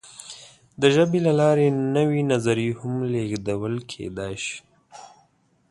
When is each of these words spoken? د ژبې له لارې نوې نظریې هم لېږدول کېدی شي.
د 0.81 0.83
ژبې 0.95 1.19
له 1.27 1.33
لارې 1.41 1.67
نوې 1.95 2.21
نظریې 2.31 2.71
هم 2.79 2.93
لېږدول 3.11 3.75
کېدی 3.91 4.33
شي. 4.45 4.57